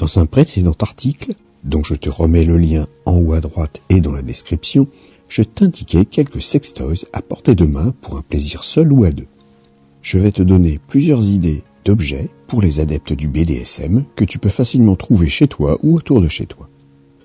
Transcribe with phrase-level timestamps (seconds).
[0.00, 4.00] Dans un précédent article, dont je te remets le lien en haut à droite et
[4.00, 4.88] dans la description,
[5.28, 9.26] je t'indiquais quelques sextoys à portée de main pour un plaisir seul ou à deux.
[10.00, 14.48] Je vais te donner plusieurs idées d'objets pour les adeptes du BDSM que tu peux
[14.48, 16.70] facilement trouver chez toi ou autour de chez toi.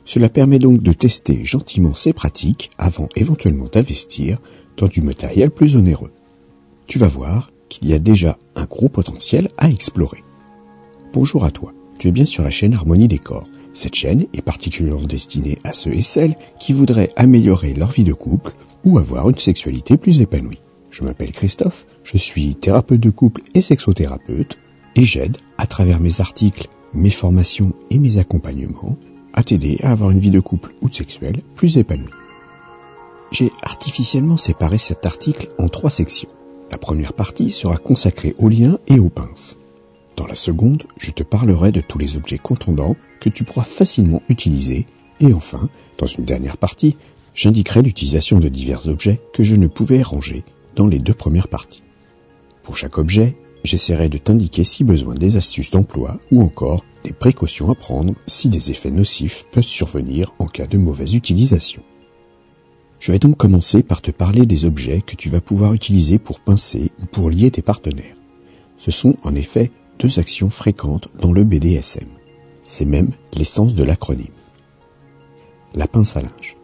[0.03, 4.37] Cela permet donc de tester gentiment ces pratiques avant éventuellement d'investir
[4.75, 6.11] dans du matériel plus onéreux.
[6.87, 10.25] Tu vas voir qu'il y a déjà un gros potentiel à explorer.
[11.13, 13.47] Bonjour à toi, tu es bien sur la chaîne Harmonie des corps.
[13.73, 18.13] Cette chaîne est particulièrement destinée à ceux et celles qui voudraient améliorer leur vie de
[18.13, 18.53] couple
[18.83, 20.59] ou avoir une sexualité plus épanouie.
[20.91, 24.57] Je m'appelle Christophe, je suis thérapeute de couple et sexothérapeute
[24.95, 28.97] et j'aide à travers mes articles, mes formations et mes accompagnements
[29.33, 32.09] à t'aider à avoir une vie de couple ou de sexuelle plus épanouie.
[33.31, 36.29] J'ai artificiellement séparé cet article en trois sections.
[36.71, 39.57] La première partie sera consacrée aux liens et aux pinces.
[40.15, 44.21] Dans la seconde, je te parlerai de tous les objets contondants que tu pourras facilement
[44.29, 44.85] utiliser.
[45.19, 46.95] Et enfin, dans une dernière partie,
[47.33, 50.43] j'indiquerai l'utilisation de divers objets que je ne pouvais ranger
[50.75, 51.83] dans les deux premières parties.
[52.63, 57.69] Pour chaque objet, j'essaierai de t'indiquer si besoin des astuces d'emploi ou encore des précautions
[57.69, 61.83] à prendre si des effets nocifs peuvent survenir en cas de mauvaise utilisation.
[62.99, 66.39] Je vais donc commencer par te parler des objets que tu vas pouvoir utiliser pour
[66.39, 68.15] pincer ou pour lier tes partenaires.
[68.77, 72.09] Ce sont en effet deux actions fréquentes dans le BDSM.
[72.67, 74.27] C'est même l'essence de l'acronyme.
[75.73, 76.55] La pince à linge.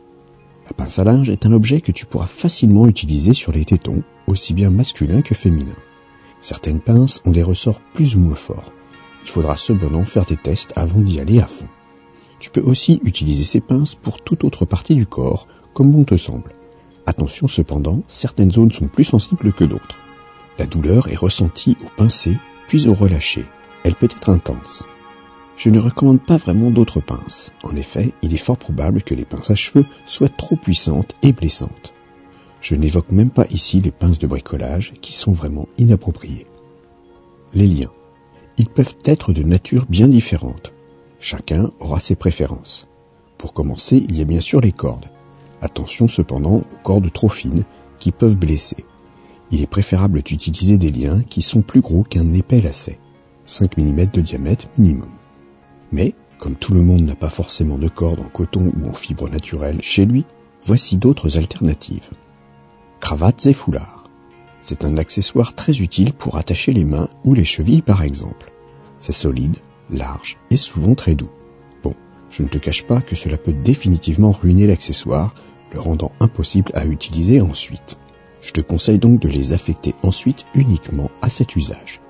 [0.65, 4.03] La pince à linge est un objet que tu pourras facilement utiliser sur les tétons,
[4.27, 5.75] aussi bien masculins que féminins.
[6.41, 8.71] Certaines pinces ont des ressorts plus ou moins forts.
[9.23, 11.67] Il faudra cependant faire des tests avant d'y aller à fond.
[12.39, 16.17] Tu peux aussi utiliser ces pinces pour toute autre partie du corps, comme bon te
[16.17, 16.55] semble.
[17.05, 20.01] Attention cependant, certaines zones sont plus sensibles que d'autres.
[20.57, 23.45] La douleur est ressentie au pincer puis au relâcher.
[23.83, 24.85] Elle peut être intense.
[25.57, 27.51] Je ne recommande pas vraiment d'autres pinces.
[27.63, 31.33] En effet, il est fort probable que les pinces à cheveux soient trop puissantes et
[31.33, 31.93] blessantes.
[32.61, 36.47] Je n'évoque même pas ici les pinces de bricolage qui sont vraiment inappropriées.
[37.53, 37.91] Les liens.
[38.57, 40.73] Ils peuvent être de nature bien différente.
[41.19, 42.87] Chacun aura ses préférences.
[43.37, 45.09] Pour commencer, il y a bien sûr les cordes.
[45.61, 47.63] Attention cependant aux cordes trop fines
[47.99, 48.85] qui peuvent blesser.
[49.51, 52.99] Il est préférable d'utiliser des liens qui sont plus gros qu'un épais lacet,
[53.45, 55.09] 5 mm de diamètre minimum.
[55.91, 59.29] Mais, comme tout le monde n'a pas forcément de cordes en coton ou en fibre
[59.29, 60.25] naturelle chez lui,
[60.63, 62.09] voici d'autres alternatives
[63.01, 64.09] cravates et foulards.
[64.61, 68.53] C'est un accessoire très utile pour attacher les mains ou les chevilles par exemple.
[68.99, 69.57] C'est solide,
[69.89, 71.31] large et souvent très doux.
[71.83, 71.95] Bon,
[72.29, 75.33] je ne te cache pas que cela peut définitivement ruiner l'accessoire,
[75.73, 77.97] le rendant impossible à utiliser ensuite.
[78.41, 82.01] Je te conseille donc de les affecter ensuite uniquement à cet usage.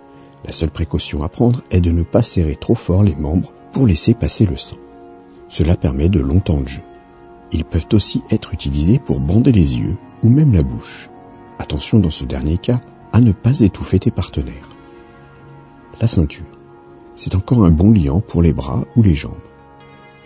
[0.46, 3.86] La seule précaution à prendre est de ne pas serrer trop fort les membres pour
[3.86, 4.78] laisser passer le sang.
[5.50, 6.82] Cela permet de longtemps le jeu.
[7.52, 11.10] Ils peuvent aussi être utilisés pour bander les yeux ou même la bouche.
[11.60, 12.80] Attention dans ce dernier cas
[13.12, 14.70] à ne pas étouffer tes partenaires.
[16.00, 16.46] La ceinture.
[17.16, 19.36] C'est encore un bon liant pour les bras ou les jambes.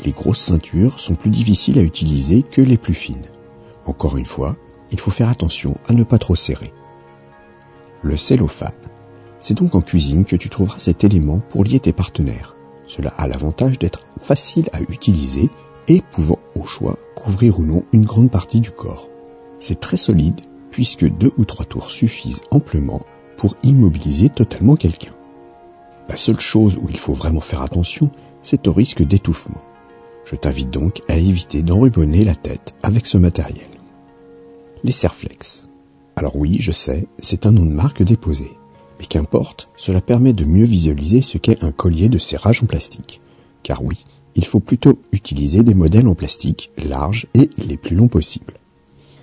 [0.06, 3.26] Les grosses ceintures sont plus difficiles à utiliser que les plus fines.
[3.86, 4.56] Encore une fois,
[4.92, 6.74] il faut faire attention à ne pas trop serrer.
[8.02, 8.72] Le cellophane.
[9.40, 12.56] C'est donc en cuisine que tu trouveras cet élément pour lier tes partenaires.
[12.88, 15.50] Cela a l'avantage d'être facile à utiliser
[15.88, 19.10] et pouvant au choix couvrir ou non une grande partie du corps.
[19.60, 20.42] C'est très solide
[20.72, 23.02] puisque deux ou trois tours suffisent amplement
[23.38, 25.14] pour immobiliser totalement quelqu'un.
[26.08, 29.62] La seule chose où il faut vraiment faire attention, c'est au risque d'étouffement.
[30.26, 33.75] Je t'invite donc à éviter d'enrubonner la tête avec ce matériel.
[34.86, 35.66] Les Serflex.
[36.16, 38.52] Alors oui, je sais, c'est un nom de marque déposé.
[39.00, 43.20] Mais qu'importe, cela permet de mieux visualiser ce qu'est un collier de serrage en plastique.
[43.64, 48.10] Car oui, il faut plutôt utiliser des modèles en plastique larges et les plus longs
[48.10, 48.60] possibles.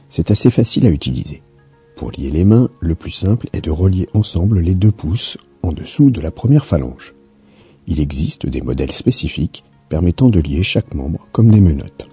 [0.08, 1.44] C'est assez facile à utiliser.
[1.94, 5.70] Pour lier les mains, le plus simple est de relier ensemble les deux pouces en
[5.70, 7.14] dessous de la première phalange.
[7.86, 12.08] Il existe des modèles spécifiques permettant de lier chaque membre comme des menottes.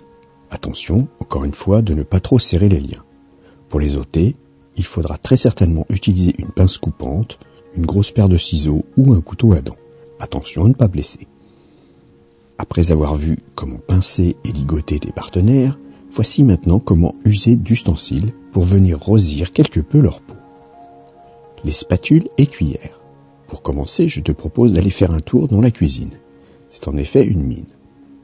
[0.51, 3.03] Attention, encore une fois, de ne pas trop serrer les liens.
[3.69, 4.35] Pour les ôter,
[4.77, 7.39] il faudra très certainement utiliser une pince coupante,
[7.75, 9.77] une grosse paire de ciseaux ou un couteau à dents.
[10.19, 11.27] Attention à ne pas blesser.
[12.57, 15.77] Après avoir vu comment pincer et ligoter tes partenaires,
[16.11, 20.35] Voici maintenant comment user d'ustensiles pour venir rosir quelque peu leur peau.
[21.63, 22.99] Les spatules et cuillères.
[23.47, 26.13] Pour commencer, je te propose d'aller faire un tour dans la cuisine.
[26.69, 27.65] C'est en effet une mine.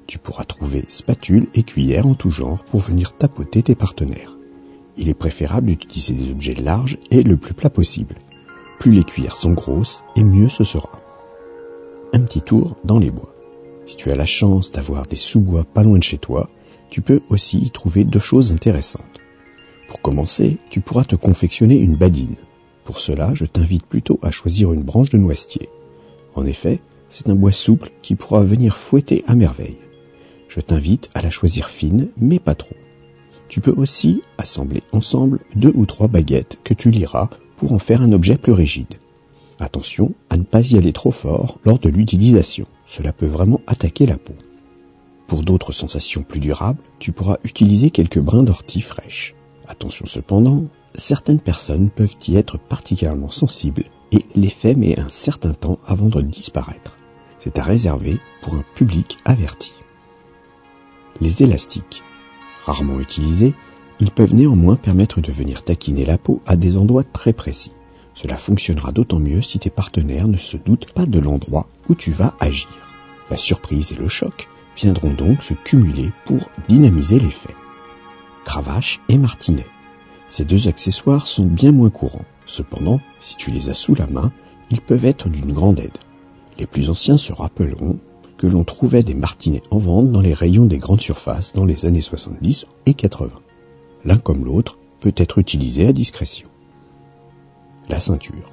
[0.07, 4.35] Tu pourras trouver spatules et cuillères en tout genre pour venir tapoter tes partenaires.
[4.97, 8.15] Il est préférable d'utiliser des objets larges et le plus plat possible.
[8.79, 11.01] Plus les cuillères sont grosses et mieux ce sera.
[12.13, 13.33] Un petit tour dans les bois.
[13.85, 16.49] Si tu as la chance d'avoir des sous-bois pas loin de chez toi,
[16.89, 19.19] tu peux aussi y trouver deux choses intéressantes.
[19.87, 22.35] Pour commencer, tu pourras te confectionner une badine.
[22.83, 25.69] Pour cela, je t'invite plutôt à choisir une branche de noisetier.
[26.35, 29.77] En effet, c'est un bois souple qui pourra venir fouetter à merveille.
[30.47, 32.75] Je t'invite à la choisir fine, mais pas trop.
[33.47, 38.01] Tu peux aussi assembler ensemble deux ou trois baguettes que tu liras pour en faire
[38.01, 38.95] un objet plus rigide.
[39.59, 44.05] Attention à ne pas y aller trop fort lors de l'utilisation, cela peut vraiment attaquer
[44.05, 44.33] la peau.
[45.27, 49.33] Pour d'autres sensations plus durables, tu pourras utiliser quelques brins d'ortie fraîches.
[49.67, 55.79] Attention cependant, certaines personnes peuvent y être particulièrement sensibles et l'effet met un certain temps
[55.87, 56.97] avant de disparaître.
[57.39, 59.73] C'est à réserver pour un public averti.
[61.21, 62.03] Les élastiques.
[62.65, 63.53] Rarement utilisés,
[63.99, 67.71] ils peuvent néanmoins permettre de venir taquiner la peau à des endroits très précis.
[68.15, 72.11] Cela fonctionnera d'autant mieux si tes partenaires ne se doutent pas de l'endroit où tu
[72.11, 72.69] vas agir.
[73.29, 77.53] La surprise et le choc viendront donc se cumuler pour dynamiser l'effet.
[78.45, 79.65] Cravache et martinet.
[80.27, 82.25] Ces deux accessoires sont bien moins courants.
[82.47, 84.31] Cependant, si tu les as sous la main,
[84.71, 85.97] ils peuvent être d'une grande aide.
[86.57, 87.99] Les plus anciens se rappelleront
[88.37, 91.85] que l'on trouvait des martinets en vente dans les rayons des grandes surfaces dans les
[91.85, 93.31] années 70 et 80.
[94.03, 96.47] L'un comme l'autre peut être utilisé à discrétion.
[97.89, 98.51] La ceinture.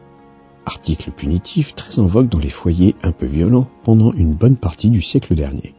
[0.66, 4.90] Article punitif très en vogue dans les foyers un peu violents pendant une bonne partie
[4.90, 5.74] du siècle dernier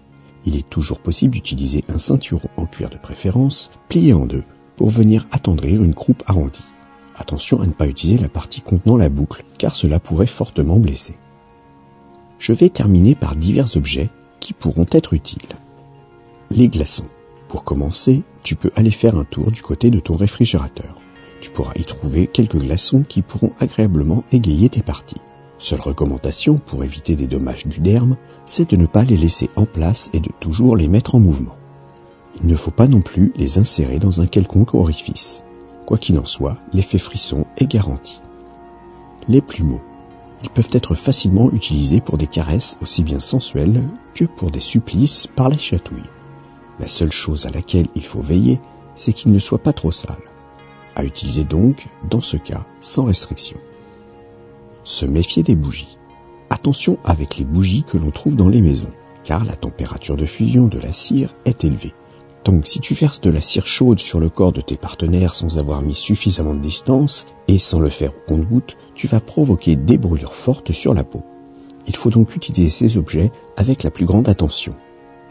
[0.45, 4.43] il est toujours possible d'utiliser un ceinturon en cuir de préférence, plié en deux,
[4.75, 6.63] pour venir attendrir une croupe arrondie.
[7.15, 11.15] Attention à ne pas utiliser la partie contenant la boucle, car cela pourrait fortement blesser.
[12.39, 14.09] Je vais terminer par divers objets
[14.39, 15.47] qui pourront être utiles.
[16.51, 17.07] Les glaçons.
[17.47, 20.99] Pour commencer, tu peux aller faire un tour du côté de ton réfrigérateur.
[21.39, 25.21] Tu pourras y trouver quelques glaçons qui pourront agréablement égayer tes parties.
[25.59, 29.65] Seule recommandation pour éviter des dommages du derme, c'est de ne pas les laisser en
[29.65, 31.55] place et de toujours les mettre en mouvement.
[32.41, 35.43] Il ne faut pas non plus les insérer dans un quelconque orifice.
[35.85, 38.19] Quoi qu'il en soit, l'effet frisson est garanti.
[39.27, 39.81] Les plumeaux.
[40.43, 43.81] Ils peuvent être facilement utilisés pour des caresses aussi bien sensuelles
[44.13, 46.09] que pour des supplices par les chatouilles.
[46.79, 48.59] La seule chose à laquelle il faut veiller,
[48.95, 50.17] c'est qu'ils ne soient pas trop sales.
[50.95, 53.57] À utiliser donc, dans ce cas, sans restriction
[54.83, 55.97] se méfier des bougies.
[56.49, 58.91] Attention avec les bougies que l'on trouve dans les maisons,
[59.23, 61.93] car la température de fusion de la cire est élevée.
[62.45, 65.57] Donc si tu verses de la cire chaude sur le corps de tes partenaires sans
[65.57, 69.97] avoir mis suffisamment de distance et sans le faire au compte-goutte, tu vas provoquer des
[69.97, 71.23] brûlures fortes sur la peau.
[71.87, 74.75] Il faut donc utiliser ces objets avec la plus grande attention.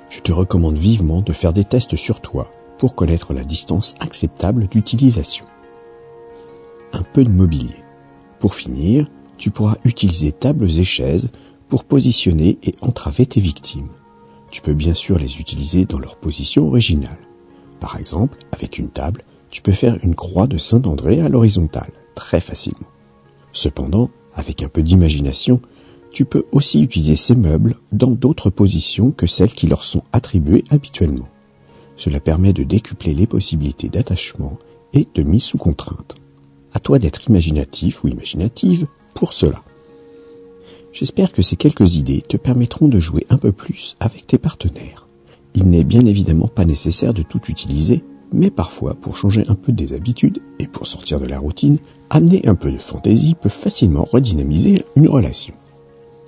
[0.08, 4.66] Je te recommande vivement de faire des tests sur toi pour connaître la distance acceptable
[4.66, 5.44] d'utilisation.
[6.92, 7.76] Un peu de mobilier.
[8.38, 9.06] Pour finir,
[9.36, 11.30] tu pourras utiliser tables et chaises
[11.68, 13.88] pour positionner et entraver tes victimes.
[14.52, 17.18] Tu peux bien sûr les utiliser dans leur position originale.
[17.80, 22.42] Par exemple, avec une table, tu peux faire une croix de Saint-André à l'horizontale, très
[22.42, 22.86] facilement.
[23.52, 25.62] Cependant, avec un peu d'imagination,
[26.10, 30.64] tu peux aussi utiliser ces meubles dans d'autres positions que celles qui leur sont attribuées
[30.70, 31.28] habituellement.
[31.96, 34.58] Cela permet de décupler les possibilités d'attachement
[34.92, 36.16] et de mise sous contrainte.
[36.74, 39.62] À toi d'être imaginatif ou imaginative pour cela.
[40.92, 45.06] J'espère que ces quelques idées te permettront de jouer un peu plus avec tes partenaires.
[45.54, 49.72] Il n'est bien évidemment pas nécessaire de tout utiliser, mais parfois, pour changer un peu
[49.72, 51.78] des habitudes et pour sortir de la routine,
[52.10, 55.54] amener un peu de fantaisie peut facilement redynamiser une relation.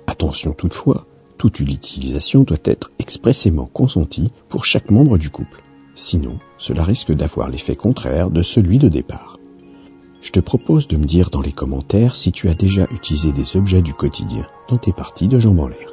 [0.07, 1.05] Attention toutefois,
[1.37, 5.61] toute utilisation doit être expressément consentie pour chaque membre du couple.
[5.93, 9.37] Sinon, cela risque d'avoir l'effet contraire de celui de départ.
[10.25, 13.57] Je te propose de me dire dans les commentaires si tu as déjà utilisé des
[13.57, 15.91] objets du quotidien dans tes parties de jambes en l'air.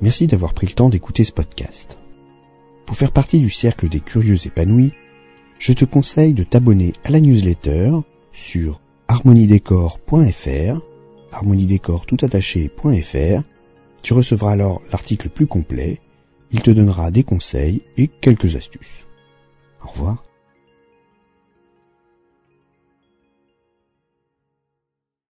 [0.00, 2.00] Merci d'avoir pris le temps d'écouter ce podcast.
[2.84, 4.90] Pour faire partie du cercle des curieux épanouis,
[5.60, 7.92] je te conseille de t'abonner à la newsletter
[8.32, 10.80] sur harmoniedécor.fr,
[11.30, 12.06] harmoniedécor
[14.02, 16.00] Tu recevras alors l'article plus complet,
[16.50, 19.06] il te donnera des conseils et quelques astuces.
[19.80, 20.24] Au revoir.